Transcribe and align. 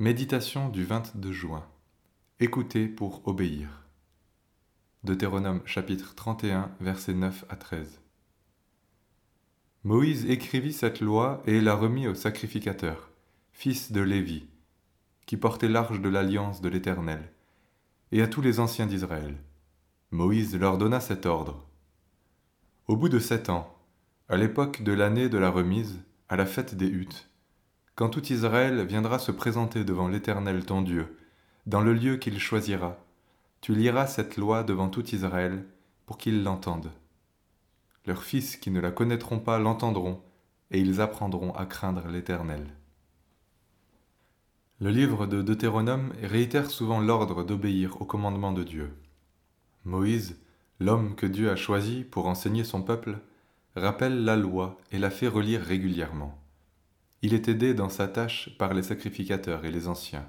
Méditation 0.00 0.70
du 0.70 0.84
22 0.84 1.30
juin. 1.30 1.64
Écoutez 2.40 2.88
pour 2.88 3.28
obéir. 3.28 3.86
Deutéronome 5.04 5.60
chapitre 5.66 6.16
31 6.16 6.72
versets 6.80 7.14
9 7.14 7.44
à 7.48 7.54
13. 7.54 8.00
Moïse 9.84 10.28
écrivit 10.28 10.72
cette 10.72 11.00
loi 11.00 11.44
et 11.46 11.60
la 11.60 11.76
remit 11.76 12.08
au 12.08 12.14
sacrificateur, 12.16 13.12
fils 13.52 13.92
de 13.92 14.00
Lévi, 14.00 14.48
qui 15.26 15.36
portait 15.36 15.68
l'arche 15.68 16.00
de 16.00 16.08
l'alliance 16.08 16.60
de 16.60 16.68
l'Éternel, 16.68 17.30
et 18.10 18.20
à 18.20 18.26
tous 18.26 18.40
les 18.40 18.58
anciens 18.58 18.86
d'Israël. 18.86 19.36
Moïse 20.10 20.58
leur 20.58 20.76
donna 20.76 20.98
cet 20.98 21.24
ordre. 21.24 21.68
Au 22.88 22.96
bout 22.96 23.08
de 23.08 23.20
sept 23.20 23.48
ans, 23.48 23.72
à 24.28 24.36
l'époque 24.36 24.82
de 24.82 24.92
l'année 24.92 25.28
de 25.28 25.38
la 25.38 25.50
remise, 25.50 26.02
à 26.28 26.34
la 26.34 26.46
fête 26.46 26.74
des 26.74 26.88
huttes, 26.88 27.30
quand 27.94 28.08
tout 28.08 28.32
Israël 28.32 28.84
viendra 28.84 29.18
se 29.18 29.30
présenter 29.30 29.84
devant 29.84 30.08
l'Éternel 30.08 30.64
ton 30.64 30.82
Dieu, 30.82 31.16
dans 31.66 31.80
le 31.80 31.94
lieu 31.94 32.16
qu'il 32.16 32.40
choisira, 32.40 32.98
tu 33.60 33.74
liras 33.74 34.06
cette 34.06 34.36
loi 34.36 34.64
devant 34.64 34.88
tout 34.88 35.14
Israël 35.14 35.64
pour 36.04 36.18
qu'ils 36.18 36.42
l'entendent. 36.42 36.90
Leurs 38.06 38.24
fils 38.24 38.56
qui 38.56 38.70
ne 38.70 38.80
la 38.80 38.90
connaîtront 38.90 39.38
pas 39.38 39.58
l'entendront, 39.58 40.20
et 40.70 40.80
ils 40.80 41.00
apprendront 41.00 41.54
à 41.54 41.66
craindre 41.66 42.08
l'Éternel. 42.08 42.66
Le 44.80 44.90
livre 44.90 45.26
de 45.26 45.40
Deutéronome 45.40 46.12
réitère 46.20 46.70
souvent 46.70 47.00
l'ordre 47.00 47.44
d'obéir 47.44 48.02
au 48.02 48.04
commandement 48.04 48.52
de 48.52 48.64
Dieu. 48.64 48.92
Moïse, 49.84 50.36
l'homme 50.80 51.14
que 51.14 51.26
Dieu 51.26 51.48
a 51.48 51.56
choisi 51.56 52.02
pour 52.02 52.26
enseigner 52.26 52.64
son 52.64 52.82
peuple, 52.82 53.18
rappelle 53.76 54.24
la 54.24 54.34
loi 54.34 54.78
et 54.90 54.98
la 54.98 55.10
fait 55.10 55.28
relire 55.28 55.62
régulièrement. 55.62 56.43
Il 57.24 57.32
est 57.32 57.48
aidé 57.48 57.72
dans 57.72 57.88
sa 57.88 58.06
tâche 58.06 58.50
par 58.58 58.74
les 58.74 58.82
sacrificateurs 58.82 59.64
et 59.64 59.70
les 59.70 59.88
anciens. 59.88 60.28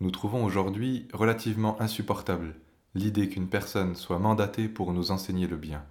Nous 0.00 0.10
trouvons 0.10 0.44
aujourd'hui 0.44 1.08
relativement 1.14 1.80
insupportable 1.80 2.54
l'idée 2.94 3.30
qu'une 3.30 3.48
personne 3.48 3.94
soit 3.94 4.18
mandatée 4.18 4.68
pour 4.68 4.92
nous 4.92 5.10
enseigner 5.10 5.46
le 5.46 5.56
bien. 5.56 5.86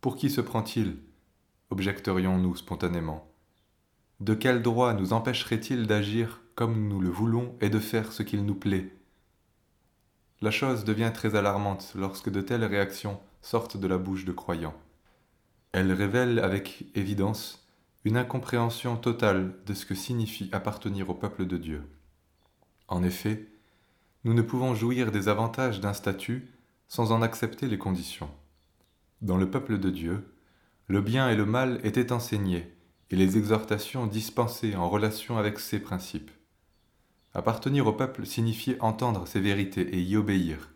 Pour 0.00 0.16
qui 0.16 0.30
se 0.30 0.40
prend-il? 0.40 0.96
objecterions-nous 1.68 2.56
spontanément. 2.56 3.30
De 4.20 4.32
quel 4.32 4.62
droit 4.62 4.94
nous 4.94 5.12
empêcherait-il 5.12 5.86
d'agir 5.86 6.40
comme 6.54 6.88
nous 6.88 7.02
le 7.02 7.10
voulons 7.10 7.54
et 7.60 7.68
de 7.68 7.78
faire 7.78 8.10
ce 8.10 8.22
qu'il 8.22 8.46
nous 8.46 8.54
plaît? 8.54 8.90
La 10.40 10.50
chose 10.50 10.84
devient 10.84 11.12
très 11.12 11.34
alarmante 11.34 11.92
lorsque 11.94 12.30
de 12.30 12.40
telles 12.40 12.64
réactions 12.64 13.20
sortent 13.42 13.76
de 13.76 13.86
la 13.86 13.98
bouche 13.98 14.24
de 14.24 14.32
croyants. 14.32 14.80
Elles 15.72 15.92
révèlent 15.92 16.38
avec 16.38 16.86
évidence 16.94 17.65
une 18.06 18.16
incompréhension 18.16 18.96
totale 18.96 19.56
de 19.66 19.74
ce 19.74 19.84
que 19.84 19.96
signifie 19.96 20.48
appartenir 20.52 21.10
au 21.10 21.14
peuple 21.14 21.44
de 21.44 21.56
Dieu. 21.56 21.82
En 22.86 23.02
effet, 23.02 23.48
nous 24.22 24.32
ne 24.32 24.42
pouvons 24.42 24.76
jouir 24.76 25.10
des 25.10 25.26
avantages 25.26 25.80
d'un 25.80 25.92
statut 25.92 26.48
sans 26.86 27.10
en 27.10 27.20
accepter 27.20 27.66
les 27.66 27.78
conditions. 27.78 28.30
Dans 29.22 29.36
le 29.36 29.50
peuple 29.50 29.78
de 29.78 29.90
Dieu, 29.90 30.24
le 30.86 31.00
bien 31.00 31.28
et 31.30 31.34
le 31.34 31.46
mal 31.46 31.80
étaient 31.82 32.12
enseignés 32.12 32.72
et 33.10 33.16
les 33.16 33.38
exhortations 33.38 34.06
dispensées 34.06 34.76
en 34.76 34.88
relation 34.88 35.36
avec 35.36 35.58
ces 35.58 35.80
principes. 35.80 36.30
Appartenir 37.34 37.88
au 37.88 37.92
peuple 37.92 38.24
signifiait 38.24 38.80
entendre 38.80 39.26
ces 39.26 39.40
vérités 39.40 39.96
et 39.96 40.00
y 40.00 40.16
obéir, 40.16 40.70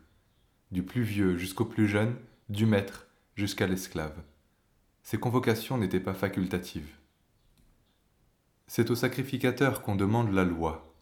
du 0.73 0.83
plus 0.83 1.03
vieux 1.03 1.37
jusqu'au 1.37 1.63
plus 1.63 1.87
jeune, 1.87 2.13
du 2.49 2.65
maître 2.65 3.07
jusqu'à 3.37 3.67
l'esclave. 3.67 4.21
Ces 5.01 5.17
convocations 5.17 5.77
n'étaient 5.77 6.01
pas 6.01 6.13
facultatives. 6.13 6.97
C'est 8.73 8.89
au 8.89 8.95
sacrificateur 8.95 9.81
qu'on 9.81 9.97
demande 9.97 10.31
la 10.31 10.45
loi. 10.45 10.95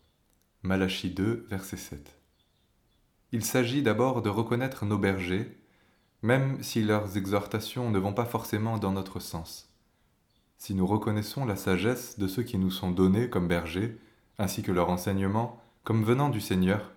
Malachie 0.64 1.12
2, 1.12 1.46
verset 1.52 1.78
7. 1.78 2.20
Il 3.32 3.46
s'agit 3.46 3.84
d'abord 3.84 4.24
de 4.24 4.30
reconnaître 4.30 4.86
nos 4.86 4.98
bergers, 4.98 5.56
même 6.24 6.64
si 6.64 6.82
leurs 6.82 7.16
exhortations 7.16 7.92
ne 7.92 8.00
vont 8.00 8.12
pas 8.12 8.26
forcément 8.26 8.80
dans 8.80 8.92
notre 8.92 9.20
sens. 9.20 9.72
Si 10.58 10.74
nous 10.74 10.88
reconnaissons 10.88 11.46
la 11.46 11.56
sagesse 11.56 12.18
de 12.18 12.28
ceux 12.28 12.42
qui 12.42 12.58
nous 12.58 12.72
sont 12.72 12.90
donnés 12.90 13.30
comme 13.30 13.48
bergers, 13.48 14.00
ainsi 14.40 14.64
que 14.64 14.72
leur 14.72 14.90
enseignement, 14.90 15.62
comme 15.84 16.04
venant 16.04 16.30
du 16.30 16.42
Seigneur, 16.42 16.92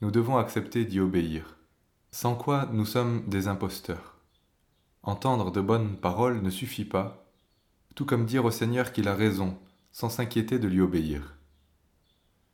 nous 0.00 0.10
devons 0.10 0.38
accepter 0.38 0.86
d'y 0.86 0.98
obéir, 0.98 1.58
sans 2.10 2.36
quoi 2.36 2.70
nous 2.72 2.86
sommes 2.86 3.28
des 3.28 3.48
imposteurs. 3.48 4.16
Entendre 5.02 5.52
de 5.52 5.60
bonnes 5.60 5.98
paroles 5.98 6.40
ne 6.40 6.48
suffit 6.48 6.86
pas, 6.86 7.30
tout 7.94 8.06
comme 8.06 8.24
dire 8.24 8.46
au 8.46 8.50
Seigneur 8.50 8.94
qu'il 8.94 9.08
a 9.08 9.14
raison 9.14 9.58
sans 9.96 10.10
s'inquiéter 10.10 10.58
de 10.58 10.68
lui 10.68 10.82
obéir. 10.82 11.38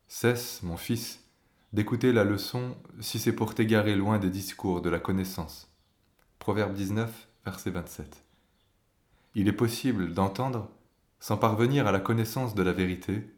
Cesse, 0.07 0.63
mon 0.63 0.77
fils, 0.77 1.25
d'écouter 1.73 2.13
la 2.13 2.23
leçon 2.23 2.77
si 3.01 3.19
c'est 3.19 3.33
pour 3.33 3.57
t'égarer 3.57 3.97
loin 3.97 4.21
des 4.21 4.31
discours 4.31 4.81
de 4.81 4.89
la 4.89 5.01
connaissance. 5.01 5.69
Proverbe 6.39 6.73
19, 6.73 7.11
verset 7.45 7.71
27. 7.71 8.25
Il 9.35 9.49
est 9.49 9.53
possible 9.53 10.15
d'entendre, 10.15 10.71
sans 11.19 11.37
parvenir 11.37 11.89
à 11.89 11.91
la 11.91 11.99
connaissance 11.99 12.55
de 12.55 12.63
la 12.63 12.73
vérité, 12.73 13.29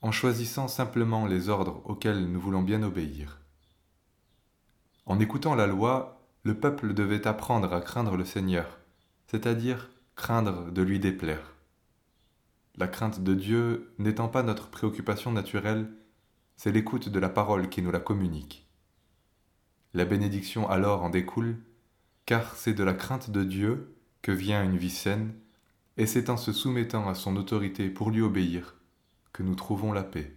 en 0.00 0.10
choisissant 0.10 0.66
simplement 0.66 1.26
les 1.26 1.50
ordres 1.50 1.82
auxquels 1.84 2.24
nous 2.24 2.40
voulons 2.40 2.62
bien 2.62 2.82
obéir. 2.82 3.40
En 5.04 5.20
écoutant 5.20 5.54
la 5.54 5.66
loi, 5.66 6.26
le 6.44 6.58
peuple 6.58 6.94
devait 6.94 7.26
apprendre 7.26 7.74
à 7.74 7.82
craindre 7.82 8.16
le 8.16 8.24
Seigneur, 8.24 8.78
c'est-à-dire 9.26 9.90
craindre 10.16 10.72
de 10.72 10.80
lui 10.80 10.98
déplaire 10.98 11.53
la 12.76 12.88
crainte 12.88 13.22
de 13.22 13.34
Dieu 13.34 13.94
n'étant 13.98 14.28
pas 14.28 14.42
notre 14.42 14.68
préoccupation 14.68 15.30
naturelle, 15.30 15.90
c'est 16.56 16.72
l'écoute 16.72 17.08
de 17.08 17.18
la 17.18 17.28
parole 17.28 17.68
qui 17.68 17.82
nous 17.82 17.92
la 17.92 18.00
communique. 18.00 18.68
La 19.92 20.04
bénédiction 20.04 20.68
alors 20.68 21.02
en 21.02 21.10
découle, 21.10 21.58
car 22.26 22.56
c'est 22.56 22.74
de 22.74 22.84
la 22.84 22.94
crainte 22.94 23.30
de 23.30 23.44
Dieu 23.44 23.96
que 24.22 24.32
vient 24.32 24.64
une 24.64 24.76
vie 24.76 24.90
saine, 24.90 25.34
et 25.96 26.06
c'est 26.06 26.30
en 26.30 26.36
se 26.36 26.52
soumettant 26.52 27.08
à 27.08 27.14
son 27.14 27.36
autorité 27.36 27.90
pour 27.90 28.10
lui 28.10 28.22
obéir 28.22 28.74
que 29.32 29.42
nous 29.42 29.54
trouvons 29.54 29.92
la 29.92 30.02
paix. 30.02 30.34